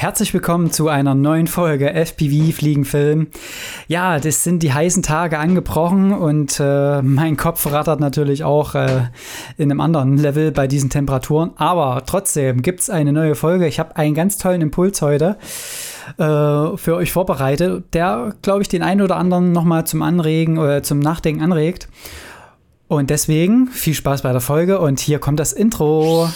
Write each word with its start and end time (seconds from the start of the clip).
Herzlich 0.00 0.32
willkommen 0.32 0.70
zu 0.70 0.86
einer 0.86 1.16
neuen 1.16 1.48
Folge 1.48 1.92
FPV 1.92 2.52
Fliegenfilm. 2.52 3.26
Ja, 3.88 4.20
das 4.20 4.44
sind 4.44 4.62
die 4.62 4.72
heißen 4.72 5.02
Tage 5.02 5.40
angebrochen 5.40 6.12
und 6.12 6.60
äh, 6.60 7.02
mein 7.02 7.36
Kopf 7.36 7.66
rattert 7.66 7.98
natürlich 7.98 8.44
auch 8.44 8.76
äh, 8.76 9.08
in 9.56 9.72
einem 9.72 9.80
anderen 9.80 10.16
Level 10.16 10.52
bei 10.52 10.68
diesen 10.68 10.88
Temperaturen. 10.88 11.50
Aber 11.56 12.04
trotzdem 12.06 12.62
gibt 12.62 12.78
es 12.78 12.90
eine 12.90 13.12
neue 13.12 13.34
Folge. 13.34 13.66
Ich 13.66 13.80
habe 13.80 13.96
einen 13.96 14.14
ganz 14.14 14.38
tollen 14.38 14.60
Impuls 14.60 15.02
heute 15.02 15.36
äh, 16.16 16.76
für 16.76 16.94
euch 16.94 17.10
vorbereitet, 17.10 17.92
der, 17.92 18.36
glaube 18.42 18.62
ich, 18.62 18.68
den 18.68 18.84
einen 18.84 19.02
oder 19.02 19.16
anderen 19.16 19.50
nochmal 19.50 19.84
zum 19.84 20.02
Anregen 20.02 20.58
oder 20.58 20.84
zum 20.84 21.00
Nachdenken 21.00 21.42
anregt. 21.42 21.88
Und 22.86 23.10
deswegen 23.10 23.66
viel 23.66 23.94
Spaß 23.94 24.22
bei 24.22 24.30
der 24.30 24.40
Folge 24.40 24.78
und 24.78 25.00
hier 25.00 25.18
kommt 25.18 25.40
das 25.40 25.52
Intro. 25.52 26.28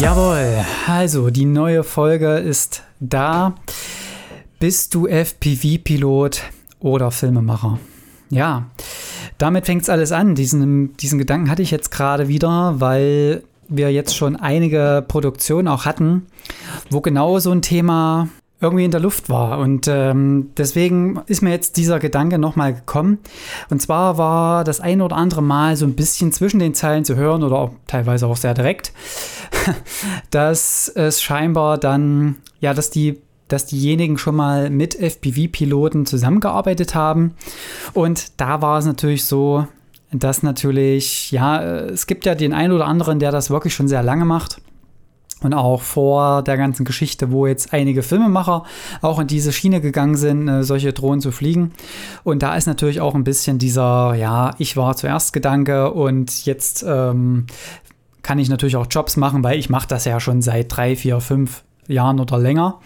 Jawohl, 0.00 0.64
also 0.86 1.28
die 1.30 1.44
neue 1.44 1.82
Folge 1.82 2.36
ist 2.36 2.84
da. 3.00 3.54
Bist 4.60 4.94
du 4.94 5.08
FPV-Pilot 5.08 6.42
oder 6.78 7.10
Filmemacher? 7.10 7.80
Ja, 8.30 8.66
damit 9.38 9.66
fängt 9.66 9.82
es 9.82 9.88
alles 9.88 10.12
an. 10.12 10.36
Diesen, 10.36 10.96
diesen 10.98 11.18
Gedanken 11.18 11.50
hatte 11.50 11.62
ich 11.62 11.72
jetzt 11.72 11.90
gerade 11.90 12.28
wieder, 12.28 12.74
weil 12.78 13.42
wir 13.68 13.90
jetzt 13.92 14.16
schon 14.16 14.36
einige 14.36 15.04
Produktionen 15.06 15.66
auch 15.66 15.84
hatten, 15.84 16.26
wo 16.90 17.00
genau 17.00 17.40
so 17.40 17.50
ein 17.50 17.62
Thema 17.62 18.28
irgendwie 18.60 18.84
in 18.84 18.90
der 18.90 19.00
Luft 19.00 19.28
war. 19.28 19.58
Und 19.58 19.86
ähm, 19.88 20.50
deswegen 20.56 21.20
ist 21.26 21.42
mir 21.42 21.50
jetzt 21.50 21.76
dieser 21.76 21.98
Gedanke 21.98 22.38
nochmal 22.38 22.74
gekommen. 22.74 23.18
Und 23.70 23.80
zwar 23.80 24.18
war 24.18 24.64
das 24.64 24.80
ein 24.80 25.00
oder 25.00 25.16
andere 25.16 25.42
Mal 25.42 25.76
so 25.76 25.86
ein 25.86 25.94
bisschen 25.94 26.32
zwischen 26.32 26.58
den 26.58 26.74
Zeilen 26.74 27.04
zu 27.04 27.14
hören 27.14 27.44
oder 27.44 27.56
auch 27.56 27.70
teilweise 27.86 28.26
auch 28.26 28.36
sehr 28.36 28.54
direkt, 28.54 28.92
dass 30.30 30.88
es 30.88 31.22
scheinbar 31.22 31.78
dann, 31.78 32.36
ja, 32.60 32.74
dass 32.74 32.90
die 32.90 33.20
dass 33.48 33.64
diejenigen 33.64 34.18
schon 34.18 34.36
mal 34.36 34.68
mit 34.68 34.94
FPV-Piloten 34.94 36.04
zusammengearbeitet 36.04 36.94
haben. 36.94 37.32
Und 37.94 38.38
da 38.38 38.60
war 38.60 38.78
es 38.78 38.84
natürlich 38.84 39.24
so, 39.24 39.66
dass 40.12 40.42
natürlich, 40.42 41.32
ja, 41.32 41.62
es 41.62 42.06
gibt 42.06 42.26
ja 42.26 42.34
den 42.34 42.52
einen 42.52 42.72
oder 42.72 42.86
anderen, 42.86 43.18
der 43.18 43.32
das 43.32 43.48
wirklich 43.48 43.74
schon 43.74 43.88
sehr 43.88 44.02
lange 44.02 44.26
macht. 44.26 44.60
Und 45.42 45.54
auch 45.54 45.82
vor 45.82 46.42
der 46.42 46.56
ganzen 46.56 46.84
Geschichte, 46.84 47.30
wo 47.30 47.46
jetzt 47.46 47.72
einige 47.72 48.02
Filmemacher 48.02 48.64
auch 49.02 49.20
in 49.20 49.28
diese 49.28 49.52
Schiene 49.52 49.80
gegangen 49.80 50.16
sind, 50.16 50.48
äh, 50.48 50.64
solche 50.64 50.92
Drohnen 50.92 51.20
zu 51.20 51.30
fliegen. 51.30 51.72
Und 52.24 52.42
da 52.42 52.56
ist 52.56 52.66
natürlich 52.66 53.00
auch 53.00 53.14
ein 53.14 53.24
bisschen 53.24 53.58
dieser, 53.58 54.14
ja, 54.14 54.54
ich 54.58 54.76
war 54.76 54.96
zuerst 54.96 55.32
Gedanke 55.32 55.92
und 55.92 56.44
jetzt 56.44 56.84
ähm, 56.86 57.46
kann 58.22 58.38
ich 58.38 58.48
natürlich 58.48 58.76
auch 58.76 58.86
Jobs 58.90 59.16
machen, 59.16 59.44
weil 59.44 59.58
ich 59.58 59.70
mache 59.70 59.88
das 59.88 60.04
ja 60.04 60.18
schon 60.18 60.42
seit 60.42 60.76
drei, 60.76 60.96
vier, 60.96 61.20
fünf 61.20 61.62
Jahren 61.86 62.20
oder 62.20 62.38
länger. 62.38 62.80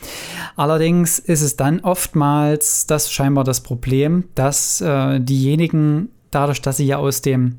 Allerdings 0.56 1.18
ist 1.18 1.42
es 1.42 1.56
dann 1.56 1.80
oftmals 1.80 2.86
das 2.86 3.10
scheinbar 3.10 3.44
das 3.44 3.60
Problem, 3.60 4.24
dass 4.34 4.80
äh, 4.80 5.20
diejenigen, 5.20 6.10
dadurch, 6.30 6.62
dass 6.62 6.76
sie 6.76 6.86
ja 6.86 6.98
aus 6.98 7.22
dem 7.22 7.58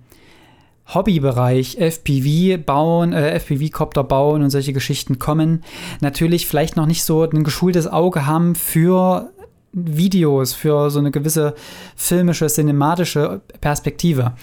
Hobbybereich 0.87 1.77
FPV 1.77 2.57
bauen, 2.63 3.13
äh, 3.13 3.39
FPV-Copter 3.39 4.03
bauen 4.03 4.43
und 4.43 4.49
solche 4.49 4.73
Geschichten 4.73 5.17
kommen, 5.17 5.63
natürlich 6.01 6.47
vielleicht 6.47 6.75
noch 6.75 6.85
nicht 6.85 7.03
so 7.03 7.23
ein 7.23 7.43
geschultes 7.43 7.87
Auge 7.87 8.25
haben 8.25 8.55
für 8.55 9.31
Videos, 9.71 10.53
für 10.53 10.91
so 10.91 10.99
eine 10.99 11.11
gewisse 11.11 11.55
filmische, 11.95 12.47
cinematische 12.47 13.41
Perspektive. 13.59 14.33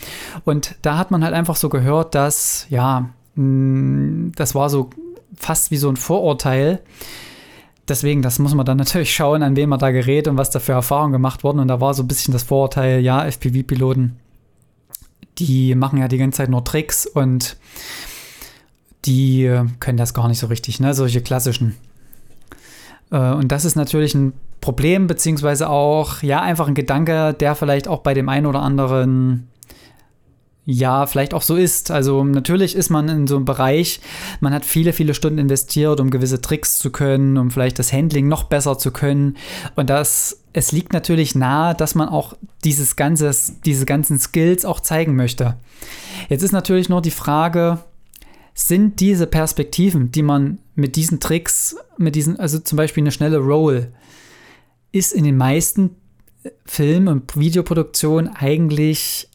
Und 0.45 0.75
da 0.83 0.99
hat 0.99 1.11
man 1.11 1.23
halt 1.23 1.35
einfach 1.35 1.57
so 1.57 1.69
gehört, 1.69 2.15
dass, 2.15 2.67
ja, 2.69 3.11
mh, 3.37 3.45
mm, 3.45 4.33
das 4.35 4.55
war 4.55 4.69
so 4.69 4.91
fast 5.37 5.71
wie 5.71 5.77
so 5.77 5.89
ein 5.89 5.97
Vorurteil. 5.97 6.81
Deswegen, 7.89 8.23
das 8.23 8.39
muss 8.41 8.55
man 8.55 8.67
dann 8.67 8.77
natürlich 8.79 9.15
schauen, 9.15 9.43
an 9.43 9.57
wen 9.57 9.69
man 9.69 9.79
da 9.79 9.91
gerät 9.93 10.27
und 10.27 10.37
was 10.37 10.51
da 10.51 10.59
für 10.59 10.73
Erfahrungen 10.73 11.13
gemacht 11.13 11.45
wurden. 11.45 11.61
Und 11.61 11.69
da 11.69 11.81
war 11.81 11.95
so 11.95 12.03
ein 12.03 12.09
bisschen 12.09 12.33
das 12.33 12.43
Vorurteil, 12.43 13.01
ja, 13.01 13.25
FPV-Piloten 13.25 14.17
die 15.41 15.75
machen 15.75 15.99
ja 15.99 16.09
die 16.09 16.19
ganze 16.19 16.39
Zeit 16.39 16.51
nur 16.51 16.65
Tricks 16.65 17.07
und 17.07 17.57
die 19.07 19.51
können 19.81 19.99
das 19.99 20.15
gar 20.15 20.29
nicht 20.29 20.39
so 20.39 20.47
richtig, 20.47 20.79
ne? 20.79 20.93
Solche 20.95 21.23
klassischen. 21.23 21.77
Äh, 23.11 23.33
und 23.33 23.51
das 23.51 23.65
ist 23.65 23.75
natürlich 23.75 24.15
ein 24.15 24.35
Problem, 24.61 25.07
beziehungsweise 25.07 25.71
auch, 25.71 26.23
ja, 26.23 26.43
einfach 26.43 26.69
ein 26.69 26.75
Gedanke, 26.75 27.33
der 27.33 27.55
vielleicht 27.55 27.89
auch 27.89 28.01
bei 28.01 28.13
dem 28.13 28.29
einen 28.29 28.47
oder 28.47 28.61
anderen 28.61 29.49
ja, 30.71 31.07
vielleicht 31.07 31.35
auch 31.35 31.43
so 31.43 31.57
ist. 31.57 31.91
Also 31.91 32.23
natürlich 32.23 32.77
ist 32.77 32.91
man 32.91 33.09
in 33.09 33.27
so 33.27 33.37
einem 33.37 33.45
Bereich, 33.45 34.01
man 34.41 34.55
hat 34.55 34.65
viele, 34.65 34.93
viele 34.93 35.15
Stunden 35.15 35.39
investiert, 35.39 36.01
um 36.01 36.11
gewisse 36.11 36.41
Tricks 36.41 36.79
zu 36.79 36.91
können, 36.91 37.37
um 37.39 37.51
vielleicht 37.51 37.79
das 37.79 37.93
Handling 37.93 38.29
noch 38.29 38.45
besser 38.45 38.79
zu 38.79 38.93
können. 38.93 39.37
Und 39.75 39.91
das, 39.91 40.41
es 40.53 40.71
liegt 40.71 40.93
natürlich 40.93 41.35
nahe, 41.35 41.75
dass 41.75 41.95
man 41.95 42.09
auch 42.09 42.37
dieses 42.65 42.97
ganze, 42.97 43.33
diese 43.65 43.85
ganzen 43.85 44.19
Skills 44.19 44.65
auch 44.65 44.81
zeigen 44.81 45.17
möchte. 45.17 45.57
Jetzt 46.29 46.43
ist 46.43 46.53
natürlich 46.53 46.89
nur 46.89 47.03
die 47.03 47.11
Frage, 47.11 47.79
sind 48.55 49.01
diese 49.01 49.27
Perspektiven, 49.27 50.13
die 50.13 50.23
man 50.23 50.59
mit 50.75 50.97
diesen 50.97 51.19
Tricks, 51.19 51.77
mit 51.99 52.15
diesen, 52.15 52.39
also 52.39 52.59
zum 52.59 52.77
Beispiel 52.77 53.03
eine 53.03 53.13
schnelle 53.13 53.39
Roll, 53.39 53.93
ist 54.93 55.13
in 55.13 55.25
den 55.25 55.37
meisten 55.37 55.97
Film- 56.65 57.09
und 57.09 57.37
Videoproduktionen 57.37 58.29
eigentlich 58.29 59.29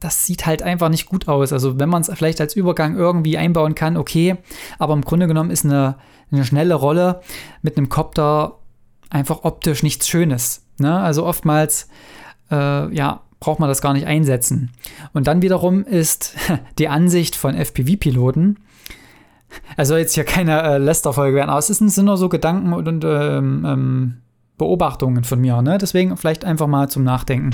das 0.00 0.24
sieht 0.24 0.46
halt 0.46 0.62
einfach 0.62 0.88
nicht 0.88 1.06
gut 1.06 1.28
aus. 1.28 1.52
Also 1.52 1.78
wenn 1.78 1.88
man 1.88 2.02
es 2.02 2.10
vielleicht 2.12 2.40
als 2.40 2.56
Übergang 2.56 2.96
irgendwie 2.96 3.38
einbauen 3.38 3.74
kann, 3.74 3.96
okay, 3.96 4.38
aber 4.78 4.94
im 4.94 5.02
Grunde 5.02 5.26
genommen 5.26 5.50
ist 5.50 5.64
eine, 5.64 5.96
eine 6.32 6.44
schnelle 6.44 6.74
Rolle 6.74 7.20
mit 7.62 7.76
einem 7.76 7.88
Copter 7.88 8.58
einfach 9.10 9.44
optisch 9.44 9.82
nichts 9.82 10.08
Schönes. 10.08 10.64
Ne? 10.78 10.98
Also 10.98 11.26
oftmals, 11.26 11.88
äh, 12.50 12.94
ja, 12.94 13.20
braucht 13.40 13.60
man 13.60 13.68
das 13.68 13.82
gar 13.82 13.92
nicht 13.92 14.06
einsetzen. 14.06 14.70
Und 15.12 15.26
dann 15.26 15.42
wiederum 15.42 15.84
ist 15.84 16.36
die 16.78 16.88
Ansicht 16.88 17.36
von 17.36 17.54
FPV-Piloten, 17.54 18.58
also 19.76 19.96
jetzt 19.96 20.14
hier 20.14 20.24
keine 20.24 20.62
äh, 20.62 20.78
Lester-Folge 20.78 21.36
werden, 21.36 21.50
aber 21.50 21.58
es 21.58 21.66
sind, 21.66 21.88
sind 21.88 22.04
nur 22.04 22.16
so 22.16 22.28
Gedanken 22.28 22.72
und, 22.72 22.86
und 22.86 23.04
ähm, 23.04 23.64
ähm, 23.66 24.16
Beobachtungen 24.58 25.24
von 25.24 25.40
mir. 25.40 25.60
Ne? 25.62 25.78
Deswegen 25.78 26.16
vielleicht 26.16 26.44
einfach 26.44 26.66
mal 26.66 26.88
zum 26.88 27.02
Nachdenken. 27.02 27.50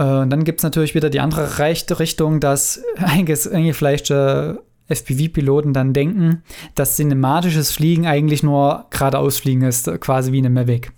Äh, 0.00 0.04
und 0.04 0.30
dann 0.30 0.44
gibt 0.44 0.60
es 0.60 0.64
natürlich 0.64 0.94
wieder 0.94 1.10
die 1.10 1.20
andere 1.20 1.58
Richtung, 1.58 2.40
dass 2.40 2.82
eingefleischte 2.96 4.62
FPV-Piloten 4.88 5.72
dann 5.72 5.92
denken, 5.92 6.42
dass 6.74 6.96
cinematisches 6.96 7.70
Fliegen 7.70 8.06
eigentlich 8.08 8.42
nur 8.42 8.86
geradeaus 8.90 9.38
fliegen 9.38 9.62
ist, 9.62 9.88
quasi 10.00 10.32
wie 10.32 10.38
eine 10.38 10.50
Mavic. 10.50 10.90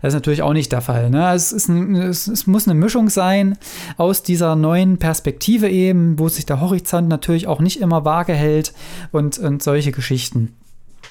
Das 0.00 0.14
ist 0.14 0.14
natürlich 0.14 0.40
auch 0.40 0.54
nicht 0.54 0.72
der 0.72 0.80
Fall. 0.80 1.10
Ne? 1.10 1.30
Es, 1.34 1.52
ein, 1.68 1.94
es, 1.94 2.26
es, 2.26 2.46
muss 2.46 2.66
eine 2.66 2.78
Mischung 2.78 3.10
sein 3.10 3.58
aus 3.98 4.22
dieser 4.22 4.56
neuen 4.56 4.96
Perspektive 4.96 5.68
eben, 5.68 6.18
wo 6.18 6.30
sich 6.30 6.46
der 6.46 6.62
Horizont 6.62 7.08
natürlich 7.08 7.46
auch 7.46 7.60
nicht 7.60 7.82
immer 7.82 8.06
vage 8.06 8.32
hält 8.32 8.72
und, 9.12 9.38
und 9.38 9.62
solche 9.62 9.92
Geschichten. 9.92 10.54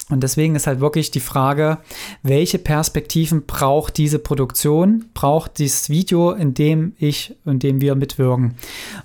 Und 0.09 0.22
deswegen 0.22 0.56
ist 0.56 0.68
halt 0.68 0.81
wirklich 0.81 1.12
die 1.12 1.22
Frage, 1.22 1.78
welche 2.24 2.59
Perspektiven 2.59 3.46
braucht 3.46 3.97
diese 3.97 4.19
Produktion, 4.19 5.06
braucht 5.14 5.59
dieses 5.59 5.90
Video, 5.90 6.31
in 6.31 6.53
dem 6.53 6.94
ich, 6.97 7.36
in 7.46 7.59
dem 7.59 7.80
wir 7.80 7.96
mitwirken. 7.96 8.56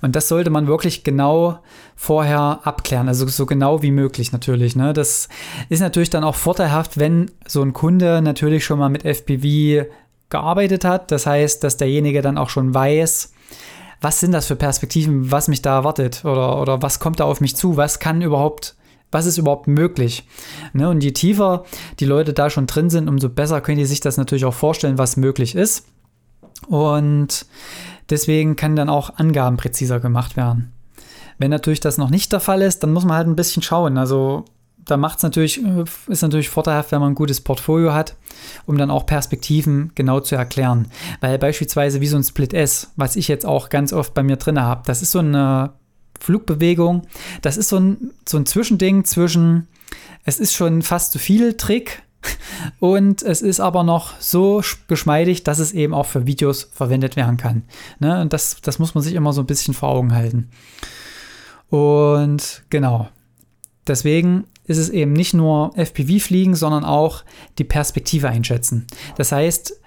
Und 0.01 0.17
das 0.17 0.27
sollte 0.27 0.49
man 0.49 0.67
wirklich 0.67 1.05
genau 1.05 1.59
vorher 1.95 2.59
abklären, 2.63 3.07
also 3.07 3.25
so 3.27 3.45
genau 3.45 3.81
wie 3.81 3.91
möglich 3.91 4.33
natürlich. 4.33 4.75
Ne? 4.75 4.91
Das 4.91 5.29
ist 5.69 5.79
natürlich 5.79 6.09
dann 6.09 6.25
auch 6.25 6.35
vorteilhaft, 6.35 6.99
wenn 6.99 7.31
so 7.47 7.61
ein 7.61 7.73
Kunde 7.73 8.21
natürlich 8.21 8.65
schon 8.65 8.79
mal 8.79 8.89
mit 8.89 9.05
FPV 9.05 9.87
gearbeitet 10.29 10.83
hat. 10.83 11.11
Das 11.11 11.25
heißt, 11.25 11.63
dass 11.63 11.77
derjenige 11.77 12.21
dann 12.21 12.37
auch 12.37 12.49
schon 12.49 12.73
weiß, 12.73 13.33
was 14.01 14.19
sind 14.19 14.31
das 14.31 14.47
für 14.47 14.55
Perspektiven, 14.55 15.31
was 15.31 15.47
mich 15.47 15.61
da 15.61 15.75
erwartet 15.75 16.23
oder, 16.23 16.61
oder 16.61 16.81
was 16.81 16.99
kommt 16.99 17.19
da 17.19 17.25
auf 17.25 17.41
mich 17.41 17.55
zu, 17.55 17.77
was 17.77 17.99
kann 17.99 18.21
überhaupt 18.21 18.75
was 19.11 19.25
ist 19.25 19.37
überhaupt 19.37 19.67
möglich? 19.67 20.27
Ne? 20.73 20.89
Und 20.89 21.03
je 21.03 21.11
tiefer 21.11 21.65
die 21.99 22.05
Leute 22.05 22.33
da 22.33 22.49
schon 22.49 22.67
drin 22.67 22.89
sind, 22.89 23.07
umso 23.07 23.29
besser 23.29 23.61
können 23.61 23.79
die 23.79 23.85
sich 23.85 24.01
das 24.01 24.17
natürlich 24.17 24.45
auch 24.45 24.53
vorstellen, 24.53 24.97
was 24.97 25.17
möglich 25.17 25.55
ist. 25.55 25.85
Und 26.67 27.45
deswegen 28.09 28.55
können 28.55 28.75
dann 28.75 28.89
auch 28.89 29.17
Angaben 29.17 29.57
präziser 29.57 29.99
gemacht 29.99 30.37
werden. 30.37 30.71
Wenn 31.37 31.51
natürlich 31.51 31.79
das 31.79 31.97
noch 31.97 32.09
nicht 32.09 32.31
der 32.33 32.41
Fall 32.41 32.61
ist, 32.61 32.83
dann 32.83 32.91
muss 32.91 33.05
man 33.05 33.15
halt 33.15 33.27
ein 33.27 33.35
bisschen 33.35 33.63
schauen. 33.63 33.97
Also 33.97 34.45
da 34.85 34.97
macht 34.97 35.17
es 35.17 35.23
natürlich, 35.23 35.61
ist 36.07 36.21
natürlich 36.21 36.49
vorteilhaft, 36.49 36.91
wenn 36.91 36.99
man 36.99 37.11
ein 37.11 37.15
gutes 37.15 37.41
Portfolio 37.41 37.93
hat, 37.93 38.15
um 38.65 38.77
dann 38.77 38.91
auch 38.91 39.05
Perspektiven 39.05 39.91
genau 39.95 40.19
zu 40.19 40.35
erklären. 40.35 40.87
Weil 41.21 41.37
beispielsweise 41.37 42.01
wie 42.01 42.07
so 42.07 42.17
ein 42.17 42.23
Split 42.23 42.53
S, 42.53 42.91
was 42.95 43.15
ich 43.15 43.27
jetzt 43.27 43.45
auch 43.45 43.69
ganz 43.69 43.93
oft 43.93 44.13
bei 44.13 44.23
mir 44.23 44.37
drin 44.37 44.59
habe, 44.59 44.83
das 44.85 45.01
ist 45.01 45.11
so 45.11 45.19
eine 45.19 45.73
Flugbewegung. 46.19 47.03
Das 47.41 47.57
ist 47.57 47.69
so 47.69 47.77
ein, 47.77 48.11
so 48.27 48.37
ein 48.37 48.45
Zwischending 48.45 49.05
zwischen, 49.05 49.67
es 50.25 50.39
ist 50.39 50.53
schon 50.53 50.81
fast 50.81 51.11
zu 51.11 51.19
viel 51.19 51.55
Trick 51.55 52.03
Und 52.79 53.23
es 53.23 53.41
ist 53.41 53.59
aber 53.59 53.83
noch 53.83 54.19
so 54.19 54.61
geschmeidig, 54.87 55.43
dass 55.43 55.59
es 55.59 55.71
eben 55.71 55.93
auch 55.93 56.05
für 56.05 56.25
Videos 56.25 56.69
verwendet 56.71 57.15
werden 57.15 57.37
kann. 57.37 57.63
Ne? 57.99 58.21
Und 58.21 58.33
das, 58.33 58.57
das 58.61 58.79
muss 58.79 58.95
man 58.95 59.03
sich 59.03 59.13
immer 59.13 59.33
so 59.33 59.41
ein 59.41 59.47
bisschen 59.47 59.73
vor 59.73 59.89
Augen 59.89 60.13
halten. 60.13 60.49
Und 61.69 62.63
genau. 62.69 63.09
Deswegen 63.87 64.45
ist 64.65 64.77
es 64.77 64.89
eben 64.89 65.13
nicht 65.13 65.33
nur 65.33 65.71
FPV-Fliegen, 65.75 66.55
sondern 66.55 66.85
auch 66.85 67.23
die 67.57 67.63
Perspektive 67.63 68.29
einschätzen. 68.29 68.85
Das 69.17 69.31
heißt, 69.31 69.79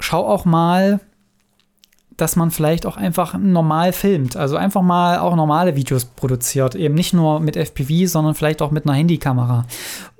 schau 0.00 0.26
auch 0.26 0.44
mal, 0.44 1.00
dass 2.16 2.36
man 2.36 2.50
vielleicht 2.50 2.86
auch 2.86 2.96
einfach 2.96 3.36
normal 3.38 3.92
filmt. 3.92 4.36
Also 4.36 4.56
einfach 4.56 4.82
mal 4.82 5.18
auch 5.18 5.36
normale 5.36 5.76
Videos 5.76 6.04
produziert. 6.04 6.74
Eben 6.74 6.94
nicht 6.94 7.12
nur 7.12 7.40
mit 7.40 7.56
FPV, 7.56 8.06
sondern 8.06 8.34
vielleicht 8.34 8.62
auch 8.62 8.70
mit 8.70 8.86
einer 8.86 8.94
Handykamera. 8.94 9.66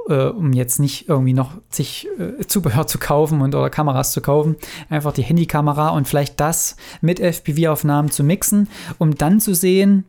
Äh, 0.09 0.27
um 0.27 0.53
jetzt 0.53 0.79
nicht 0.79 1.09
irgendwie 1.09 1.33
noch 1.33 1.53
sich 1.69 2.07
äh, 2.19 2.47
Zubehör 2.47 2.87
zu 2.87 2.99
kaufen 2.99 3.41
und 3.41 3.55
oder 3.55 3.71
Kameras 3.71 4.13
zu 4.13 4.21
kaufen. 4.21 4.57
Einfach 4.89 5.13
die 5.13 5.25
Handykamera 5.25 5.89
und 5.89 6.07
vielleicht 6.07 6.39
das 6.39 6.77
mit 7.01 7.19
FPV-Aufnahmen 7.19 8.11
zu 8.11 8.23
mixen, 8.23 8.69
um 8.99 9.17
dann 9.17 9.41
zu 9.41 9.55
sehen, 9.55 10.05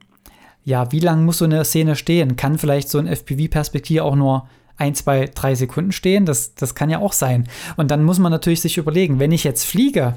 ja, 0.64 0.92
wie 0.92 1.00
lange 1.00 1.24
muss 1.24 1.40
so 1.40 1.46
eine 1.46 1.66
Szene 1.66 1.96
stehen? 1.96 2.36
Kann 2.36 2.60
vielleicht 2.60 2.90
so 2.90 3.00
ein 3.00 3.08
FPV-Perspektive 3.08 4.04
auch 4.04 4.16
nur 4.16 4.48
ein, 4.76 4.94
zwei, 4.94 5.32
drei 5.34 5.56
Sekunden 5.56 5.94
stehen? 5.94 6.26
Das, 6.26 6.54
das 6.54 6.76
kann 6.76 6.90
ja 6.90 7.00
auch 7.00 7.14
sein. 7.14 7.48
Und 7.78 7.90
dann 7.90 8.04
muss 8.04 8.20
man 8.20 8.32
natürlich 8.32 8.62
sich 8.62 8.78
überlegen, 8.78 9.20
wenn 9.20 9.32
ich 9.32 9.46
jetzt 9.46 9.66
fliege 9.66 10.16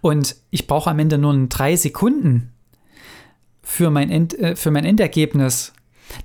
und 0.00 0.36
ich 0.50 0.66
brauche 0.66 0.90
am 0.90 0.98
Ende 0.98 1.18
nur 1.18 1.46
drei 1.48 1.76
Sekunden 1.76 2.52
für 3.62 3.90
mein, 3.90 4.10
End, 4.10 4.38
äh, 4.38 4.56
für 4.56 4.70
mein 4.70 4.84
Endergebnis, 4.84 5.72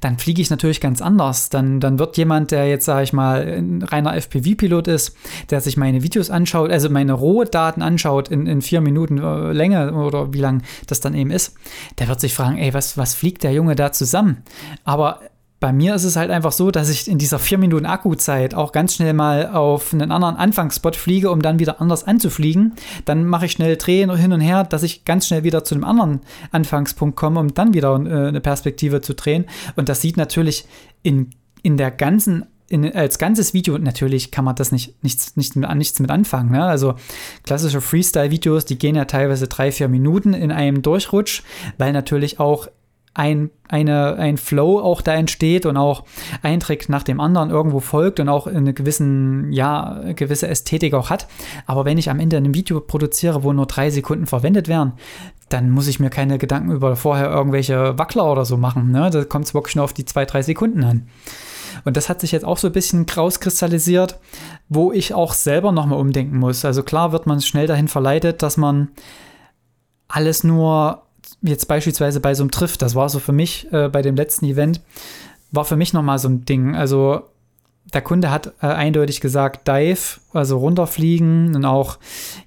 dann 0.02 0.18
fliege 0.18 0.42
ich 0.42 0.50
natürlich 0.50 0.82
ganz 0.82 1.02
anders. 1.02 1.50
Dann, 1.50 1.80
dann 1.80 2.00
wird 2.00 2.18
jemand, 2.18 2.52
der 2.52 2.68
jetzt, 2.68 2.86
sage 2.86 3.04
ich 3.04 3.14
mal, 3.14 3.42
ein 3.48 3.82
reiner 3.84 4.16
FPV-Pilot 4.16 4.88
ist, 4.88 5.16
der 5.50 5.62
sich 5.62 5.78
meine 5.78 6.04
Videos 6.04 6.30
anschaut, 6.30 6.72
also 6.72 6.90
meine 6.90 7.14
Rohdaten 7.14 7.82
anschaut 7.82 8.30
in, 8.30 8.48
in 8.48 8.62
vier 8.62 8.82
Minuten 8.82 9.18
äh, 9.18 9.52
Länge 9.54 9.94
oder 9.94 10.34
wie 10.34 10.40
lang 10.40 10.64
das 10.88 11.00
dann 11.00 11.14
eben 11.14 11.32
ist, 11.32 11.56
der 12.00 12.08
wird 12.08 12.20
sich 12.20 12.34
fragen, 12.34 12.58
ey, 12.58 12.74
was, 12.74 12.98
was 12.98 13.14
fliegt 13.14 13.44
der 13.44 13.54
Junge 13.54 13.76
da 13.76 13.92
zusammen? 13.92 14.44
Aber 14.84 15.22
bei 15.60 15.74
mir 15.74 15.96
ist 15.96 16.04
es 16.04 16.16
halt 16.16 16.30
einfach 16.30 16.52
so, 16.52 16.70
dass 16.70 16.90
ich 16.90 17.08
in 17.08 17.18
dieser 17.18 17.40
vier 17.40 17.58
Minuten 17.58 17.88
Akkuzeit 17.88 18.54
auch 18.54 18.72
ganz 18.72 18.96
schnell 18.96 19.14
mal 19.14 19.48
auf 19.48 19.92
einen 19.92 20.12
anderen 20.12 20.36
Anfangsspot 20.36 20.96
fliege, 20.96 21.32
um 21.32 21.42
dann 21.42 21.58
wieder 21.58 21.82
anders 21.82 22.04
anzufliegen. 22.04 22.74
Dann 23.06 23.26
mache 23.26 23.48
ich 23.48 23.54
schnell 23.54 23.76
Drehen 23.76 24.16
hin 24.16 24.34
und 24.34 24.42
her, 24.42 24.64
dass 24.64 24.84
ich 24.84 25.04
ganz 25.04 25.28
schnell 25.28 25.44
wieder 25.44 25.64
zu 25.64 25.74
einem 25.74 25.84
anderen 25.84 26.22
Anfangspunkt 26.52 27.16
komme, 27.16 27.40
um 27.40 27.54
dann 27.54 27.74
wieder 27.74 27.96
äh, 27.96 28.28
eine 28.28 28.42
Perspektive 28.42 29.02
zu 29.02 29.16
drehen. 29.16 29.46
Und 29.76 29.90
das 29.90 30.02
sieht 30.02 30.18
natürlich 30.18 30.66
in, 31.02 31.32
in 31.64 31.78
der 31.78 31.90
ganzen 31.90 32.46
in, 32.70 32.94
als 32.94 33.18
ganzes 33.18 33.54
Video, 33.54 33.78
natürlich 33.78 34.30
kann 34.30 34.44
man 34.44 34.56
das 34.56 34.72
nicht, 34.72 35.02
nichts, 35.02 35.38
nicht 35.38 35.56
nichts 35.56 36.00
mit 36.00 36.12
anfangen. 36.12 36.52
Ne? 36.52 36.64
Also 36.64 36.96
klassische 37.44 37.80
Freestyle-Videos, 37.80 38.66
die 38.66 38.78
gehen 38.78 38.96
ja 38.96 39.06
teilweise 39.06 39.48
drei, 39.48 39.72
vier 39.72 39.88
Minuten 39.88 40.34
in 40.34 40.52
einem 40.52 40.82
Durchrutsch, 40.82 41.44
weil 41.78 41.94
natürlich 41.94 42.42
auch 42.42 42.68
ein, 43.18 43.50
eine, 43.68 44.16
ein 44.18 44.38
Flow 44.38 44.80
auch 44.80 45.02
da 45.02 45.16
entsteht 45.16 45.66
und 45.66 45.76
auch 45.76 46.04
ein 46.44 46.60
Trick 46.60 46.88
nach 46.88 47.02
dem 47.02 47.20
anderen 47.20 47.50
irgendwo 47.50 47.80
folgt 47.80 48.20
und 48.20 48.30
auch 48.30 48.46
eine 48.46 48.76
gewissen, 48.76 49.52
ja, 49.52 50.04
gewisse 50.16 50.48
Ästhetik 50.48 50.94
auch 50.94 51.10
hat. 51.10 51.28
Aber 51.66 51.84
wenn 51.84 51.98
ich 51.98 52.12
am 52.12 52.20
Ende 52.20 52.38
ein 52.38 52.54
Video 52.54 52.80
produziere, 52.80 53.44
wo 53.44 53.52
nur 53.54 53.66
drei 53.66 53.90
Sekunden 53.90 54.28
verwendet 54.28 54.68
werden, 54.68 54.94
dann 55.50 55.72
muss 55.72 55.88
ich 55.88 56.00
mir 56.00 56.12
keine 56.12 56.38
Gedanken 56.38 56.72
über 56.72 56.96
vorher 56.96 57.32
irgendwelche 57.32 57.98
Wackler 57.98 58.32
oder 58.32 58.46
so 58.46 58.56
machen. 58.56 58.92
Ne? 58.92 59.10
Da 59.10 59.24
kommt 59.26 59.46
es 59.46 59.56
wirklich 59.56 59.76
nur 59.76 59.86
auf 59.86 59.94
die 59.94 60.06
zwei, 60.06 60.26
drei 60.26 60.44
Sekunden 60.44 60.84
an. 60.84 61.08
Und 61.86 61.98
das 61.98 62.10
hat 62.10 62.22
sich 62.22 62.32
jetzt 62.32 62.46
auch 62.46 62.58
so 62.58 62.68
ein 62.68 62.74
bisschen 62.74 63.08
rauskristallisiert, 63.10 64.20
wo 64.70 64.92
ich 64.92 65.16
auch 65.16 65.34
selber 65.34 65.72
nochmal 65.72 66.00
umdenken 66.00 66.38
muss. 66.38 66.66
Also 66.66 66.84
klar 66.84 67.12
wird 67.14 67.26
man 67.26 67.42
schnell 67.42 67.66
dahin 67.66 67.88
verleitet, 67.88 68.44
dass 68.44 68.58
man 68.58 68.90
alles 70.08 70.44
nur 70.44 71.07
jetzt 71.42 71.68
beispielsweise 71.68 72.20
bei 72.20 72.34
so 72.34 72.44
einem 72.44 72.52
Triff, 72.52 72.78
das 72.78 72.96
war 72.96 73.10
so 73.10 73.20
für 73.20 73.34
mich 73.34 73.72
äh, 73.72 73.90
bei 73.90 74.02
dem 74.02 74.16
letzten 74.16 74.46
Event, 74.46 74.82
war 75.52 75.66
für 75.66 75.76
mich 75.76 75.94
nochmal 75.94 76.20
so 76.20 76.28
ein 76.28 76.46
Ding. 76.46 76.76
Also 76.76 77.24
der 77.94 78.02
Kunde 78.02 78.32
hat 78.32 78.54
äh, 78.62 78.68
eindeutig 78.68 79.22
gesagt, 79.22 79.68
Dive, 79.68 80.20
also 80.34 80.58
runterfliegen 80.58 81.56
und 81.56 81.64
auch, 81.64 81.98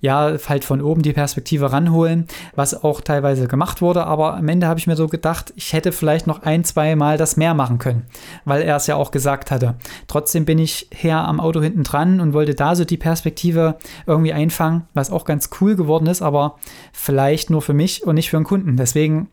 ja, 0.01 0.37
halt 0.49 0.65
von 0.65 0.83
oben 0.83 1.03
die 1.03 1.15
Perspektive 1.15 1.73
ranholen, 1.73 2.27
was 2.55 2.85
auch 2.85 3.01
teilweise 3.01 3.49
gemacht 3.49 3.81
wurde. 3.81 4.07
Aber 4.07 4.37
am 4.37 4.49
Ende 4.49 4.67
habe 4.67 4.79
ich 4.79 4.87
mir 4.87 4.97
so 4.97 5.09
gedacht, 5.09 5.53
ich 5.57 5.73
hätte 5.73 5.93
vielleicht 5.93 6.27
noch 6.27 6.43
ein, 6.43 6.65
zwei 6.65 6.95
Mal 6.95 7.17
das 7.17 7.37
mehr 7.37 7.55
machen 7.55 7.79
können, 7.79 8.05
weil 8.45 8.63
er 8.63 8.77
es 8.77 8.87
ja 8.87 8.97
auch 8.97 9.11
gesagt 9.11 9.51
hatte. 9.51 9.77
Trotzdem 10.09 10.45
bin 10.45 10.59
ich 10.59 10.89
her 10.93 11.27
am 11.27 11.41
Auto 11.41 11.63
hinten 11.63 11.85
dran 11.85 12.21
und 12.21 12.35
wollte 12.35 12.55
da 12.55 12.75
so 12.75 12.85
die 12.85 12.99
Perspektive 12.99 13.77
irgendwie 14.07 14.35
einfangen, 14.35 14.83
was 14.93 15.11
auch 15.11 15.25
ganz 15.25 15.49
cool 15.61 15.75
geworden 15.75 16.07
ist, 16.07 16.21
aber 16.21 16.57
vielleicht 16.93 17.49
nur 17.49 17.63
für 17.63 17.75
mich 17.75 18.07
und 18.07 18.15
nicht 18.15 18.29
für 18.29 18.37
den 18.37 18.45
Kunden. 18.45 18.77
Deswegen, 18.77 19.29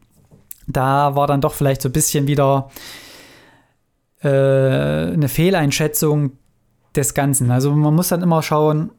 da 0.67 1.15
war 1.15 1.27
dann 1.27 1.41
doch 1.41 1.53
vielleicht 1.53 1.81
so 1.81 1.89
ein 1.89 1.93
bisschen 1.93 2.27
wieder 2.27 2.69
äh, 4.27 5.13
eine 5.13 5.29
Fehleinschätzung 5.29 6.33
des 6.95 7.13
Ganzen. 7.13 7.51
Also 7.51 7.71
man 7.71 7.95
muss 7.95 8.09
dann 8.09 8.21
immer 8.21 8.41
schauen, 8.43 8.91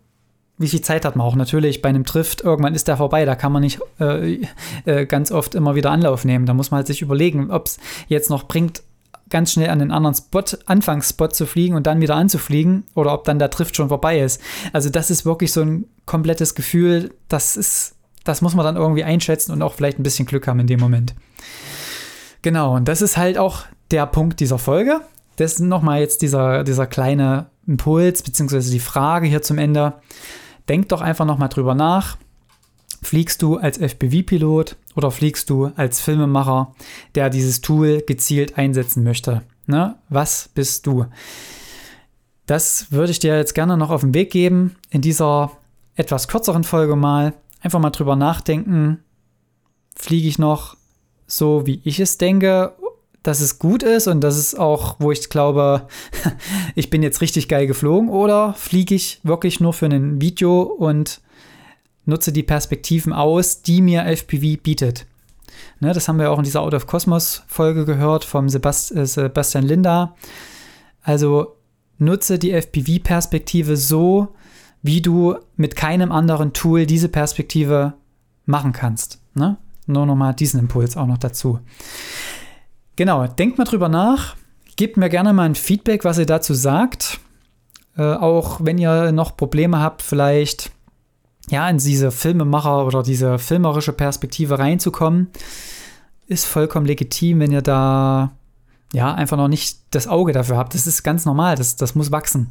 wie 0.58 0.68
viel 0.68 0.80
Zeit 0.80 1.04
hat 1.04 1.16
man 1.16 1.26
auch. 1.26 1.36
Natürlich 1.36 1.82
bei 1.82 1.88
einem 1.88 2.04
Trift, 2.04 2.42
irgendwann 2.42 2.74
ist 2.74 2.88
der 2.88 2.96
vorbei, 2.96 3.24
da 3.24 3.36
kann 3.36 3.52
man 3.52 3.62
nicht 3.62 3.80
äh, 4.00 4.40
äh, 4.84 5.06
ganz 5.06 5.30
oft 5.30 5.54
immer 5.54 5.74
wieder 5.74 5.90
Anlauf 5.90 6.24
nehmen. 6.24 6.46
Da 6.46 6.54
muss 6.54 6.70
man 6.70 6.78
halt 6.78 6.86
sich 6.86 7.02
überlegen, 7.02 7.50
ob 7.50 7.66
es 7.66 7.78
jetzt 8.08 8.30
noch 8.30 8.44
bringt, 8.44 8.82
ganz 9.30 9.52
schnell 9.52 9.70
an 9.70 9.78
den 9.78 9.90
anderen 9.90 10.14
Spot, 10.14 10.42
Anfangsspot 10.66 11.34
zu 11.34 11.46
fliegen 11.46 11.74
und 11.74 11.86
dann 11.86 12.00
wieder 12.00 12.16
anzufliegen 12.16 12.84
oder 12.94 13.12
ob 13.12 13.24
dann 13.24 13.38
der 13.38 13.50
Trift 13.50 13.76
schon 13.76 13.88
vorbei 13.88 14.20
ist. 14.20 14.40
Also 14.72 14.90
das 14.90 15.10
ist 15.10 15.24
wirklich 15.24 15.52
so 15.52 15.60
ein 15.60 15.84
komplettes 16.06 16.54
Gefühl, 16.54 17.12
das 17.28 17.56
ist, 17.56 17.94
das 18.24 18.40
muss 18.40 18.54
man 18.54 18.64
dann 18.64 18.76
irgendwie 18.76 19.04
einschätzen 19.04 19.52
und 19.52 19.62
auch 19.62 19.74
vielleicht 19.74 19.98
ein 19.98 20.02
bisschen 20.02 20.26
Glück 20.26 20.46
haben 20.46 20.60
in 20.60 20.66
dem 20.66 20.80
Moment. 20.80 21.14
Genau, 22.42 22.76
und 22.76 22.88
das 22.88 23.02
ist 23.02 23.16
halt 23.16 23.36
auch 23.36 23.64
der 23.90 24.06
Punkt 24.06 24.40
dieser 24.40 24.58
Folge. 24.58 25.00
Das 25.38 25.52
ist 25.52 25.60
nochmal 25.60 26.00
jetzt 26.00 26.20
dieser, 26.22 26.64
dieser 26.64 26.88
kleine 26.88 27.46
Impuls, 27.64 28.24
beziehungsweise 28.24 28.72
die 28.72 28.80
Frage 28.80 29.28
hier 29.28 29.40
zum 29.40 29.58
Ende. 29.58 29.94
Denk 30.68 30.88
doch 30.88 31.00
einfach 31.00 31.24
nochmal 31.24 31.48
drüber 31.48 31.76
nach. 31.76 32.18
Fliegst 33.02 33.40
du 33.42 33.56
als 33.56 33.78
FPV-Pilot 33.78 34.74
oder 34.96 35.12
fliegst 35.12 35.48
du 35.48 35.70
als 35.76 36.00
Filmemacher, 36.00 36.74
der 37.14 37.30
dieses 37.30 37.60
Tool 37.60 38.02
gezielt 38.04 38.58
einsetzen 38.58 39.04
möchte? 39.04 39.42
Ne? 39.66 39.94
Was 40.08 40.50
bist 40.54 40.88
du? 40.88 41.06
Das 42.46 42.90
würde 42.90 43.12
ich 43.12 43.20
dir 43.20 43.36
jetzt 43.36 43.54
gerne 43.54 43.76
noch 43.76 43.90
auf 43.90 44.00
den 44.00 44.14
Weg 44.14 44.32
geben 44.32 44.74
in 44.90 45.02
dieser 45.02 45.52
etwas 45.94 46.26
kürzeren 46.26 46.64
Folge 46.64 46.96
mal. 46.96 47.32
Einfach 47.60 47.78
mal 47.78 47.90
drüber 47.90 48.16
nachdenken. 48.16 49.04
Fliege 49.94 50.26
ich 50.26 50.40
noch 50.40 50.76
so, 51.28 51.64
wie 51.64 51.80
ich 51.84 52.00
es 52.00 52.18
denke? 52.18 52.74
Dass 53.22 53.40
es 53.40 53.58
gut 53.58 53.82
ist 53.82 54.06
und 54.06 54.20
dass 54.20 54.36
es 54.36 54.54
auch, 54.54 54.96
wo 54.98 55.12
ich 55.12 55.28
glaube, 55.28 55.86
ich 56.74 56.90
bin 56.90 57.02
jetzt 57.02 57.20
richtig 57.20 57.48
geil 57.48 57.66
geflogen 57.66 58.08
oder 58.08 58.54
fliege 58.54 58.94
ich 58.94 59.20
wirklich 59.22 59.60
nur 59.60 59.72
für 59.72 59.86
ein 59.86 60.20
Video 60.20 60.62
und 60.62 61.20
nutze 62.04 62.32
die 62.32 62.42
Perspektiven 62.42 63.12
aus, 63.12 63.62
die 63.62 63.82
mir 63.82 64.06
FPV 64.06 64.60
bietet. 64.62 65.06
Ne, 65.80 65.92
das 65.92 66.08
haben 66.08 66.18
wir 66.18 66.30
auch 66.30 66.38
in 66.38 66.44
dieser 66.44 66.62
Out 66.62 66.74
of 66.74 66.86
Cosmos 66.86 67.42
Folge 67.46 67.84
gehört 67.84 68.24
vom 68.24 68.48
Sebast 68.48 68.94
äh, 68.94 69.06
Sebastian 69.06 69.64
Linda. 69.64 70.14
Also 71.02 71.56
nutze 71.98 72.38
die 72.38 72.52
FPV-Perspektive 72.52 73.76
so, 73.76 74.28
wie 74.82 75.00
du 75.02 75.36
mit 75.56 75.76
keinem 75.76 76.12
anderen 76.12 76.52
Tool 76.52 76.86
diese 76.86 77.08
Perspektive 77.08 77.94
machen 78.46 78.72
kannst. 78.72 79.20
Ne? 79.34 79.56
Nur 79.86 80.06
nochmal 80.06 80.34
diesen 80.34 80.60
Impuls 80.60 80.96
auch 80.96 81.06
noch 81.06 81.18
dazu. 81.18 81.60
Genau, 82.98 83.24
denkt 83.28 83.58
mal 83.58 83.64
drüber 83.64 83.88
nach. 83.88 84.34
Gebt 84.74 84.96
mir 84.96 85.08
gerne 85.08 85.32
mal 85.32 85.44
ein 85.44 85.54
Feedback, 85.54 86.04
was 86.04 86.18
ihr 86.18 86.26
dazu 86.26 86.52
sagt. 86.52 87.20
Äh, 87.96 88.02
auch 88.02 88.58
wenn 88.60 88.76
ihr 88.76 89.12
noch 89.12 89.36
Probleme 89.36 89.78
habt, 89.78 90.02
vielleicht 90.02 90.72
ja, 91.48 91.70
in 91.70 91.78
diese 91.78 92.10
Filmemacher 92.10 92.84
oder 92.84 93.04
diese 93.04 93.38
filmerische 93.38 93.92
Perspektive 93.92 94.58
reinzukommen, 94.58 95.28
ist 96.26 96.44
vollkommen 96.44 96.86
legitim, 96.86 97.38
wenn 97.38 97.52
ihr 97.52 97.62
da 97.62 98.32
ja 98.92 99.14
einfach 99.14 99.36
noch 99.36 99.46
nicht 99.46 99.78
das 99.92 100.08
Auge 100.08 100.32
dafür 100.32 100.56
habt. 100.56 100.74
Das 100.74 100.88
ist 100.88 101.04
ganz 101.04 101.24
normal, 101.24 101.54
das, 101.54 101.76
das 101.76 101.94
muss 101.94 102.10
wachsen. 102.10 102.48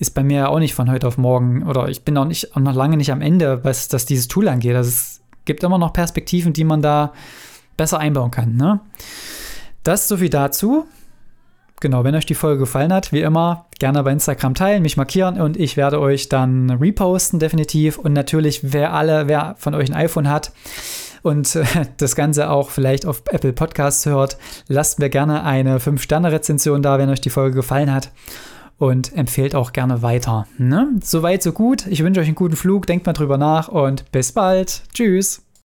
Ist 0.00 0.14
bei 0.14 0.24
mir 0.24 0.48
auch 0.48 0.58
nicht 0.58 0.74
von 0.74 0.90
heute 0.90 1.06
auf 1.06 1.16
morgen 1.16 1.62
oder 1.62 1.88
ich 1.88 2.04
bin 2.04 2.18
auch, 2.18 2.24
nicht, 2.24 2.56
auch 2.56 2.60
noch 2.60 2.74
lange 2.74 2.96
nicht 2.96 3.12
am 3.12 3.20
Ende, 3.20 3.62
was 3.62 3.86
das 3.86 4.04
dieses 4.04 4.26
Tool 4.26 4.48
angeht. 4.48 4.74
Also 4.74 4.88
es 4.88 5.20
gibt 5.44 5.62
immer 5.62 5.78
noch 5.78 5.92
Perspektiven, 5.92 6.52
die 6.52 6.64
man 6.64 6.82
da 6.82 7.12
besser 7.76 8.00
einbauen 8.00 8.32
kann. 8.32 8.56
Ne? 8.56 8.80
Das 9.86 10.08
so 10.08 10.16
viel 10.16 10.30
dazu. 10.30 10.84
Genau, 11.80 12.02
wenn 12.02 12.16
euch 12.16 12.26
die 12.26 12.34
Folge 12.34 12.58
gefallen 12.58 12.92
hat, 12.92 13.12
wie 13.12 13.20
immer, 13.20 13.66
gerne 13.78 14.02
bei 14.02 14.10
Instagram 14.10 14.54
teilen, 14.54 14.82
mich 14.82 14.96
markieren 14.96 15.40
und 15.40 15.56
ich 15.56 15.76
werde 15.76 16.00
euch 16.00 16.28
dann 16.28 16.70
reposten, 16.70 17.38
definitiv. 17.38 17.96
Und 17.96 18.12
natürlich, 18.12 18.72
wer 18.72 18.94
alle, 18.94 19.28
wer 19.28 19.54
von 19.58 19.76
euch 19.76 19.88
ein 19.88 19.94
iPhone 19.94 20.28
hat 20.28 20.50
und 21.22 21.54
äh, 21.54 21.64
das 21.98 22.16
Ganze 22.16 22.50
auch 22.50 22.70
vielleicht 22.70 23.06
auf 23.06 23.22
Apple 23.30 23.52
Podcasts 23.52 24.06
hört, 24.06 24.38
lasst 24.66 24.98
mir 24.98 25.08
gerne 25.08 25.44
eine 25.44 25.78
5-Sterne-Rezension 25.78 26.82
da, 26.82 26.98
wenn 26.98 27.08
euch 27.08 27.20
die 27.20 27.30
Folge 27.30 27.54
gefallen 27.54 27.94
hat. 27.94 28.10
und 28.78 29.16
empfehlt 29.16 29.54
auch 29.54 29.72
gerne 29.72 30.02
weiter. 30.02 30.48
Ne? 30.58 30.88
Soweit, 31.00 31.44
so 31.44 31.52
gut. 31.52 31.86
Ich 31.86 32.02
wünsche 32.02 32.20
euch 32.20 32.26
einen 32.26 32.34
guten 32.34 32.56
Flug, 32.56 32.88
denkt 32.88 33.06
mal 33.06 33.12
drüber 33.12 33.38
nach 33.38 33.68
und 33.68 34.10
bis 34.10 34.32
bald. 34.32 34.82
Tschüss. 34.92 35.45